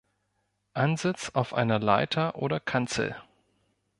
Ansitz 0.73 1.29
auf 1.35 1.53
einer 1.53 1.77
Leiter 1.77 2.35
oder 2.35 2.59
Kanzel. 2.59 3.15